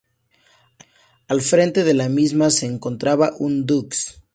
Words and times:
Al 1.27 1.41
frente 1.43 1.83
de 1.83 1.93
la 1.93 2.09
misma 2.09 2.49
se 2.49 2.65
encontraba 2.65 3.33
un 3.37 3.67
"dux". 3.67 4.23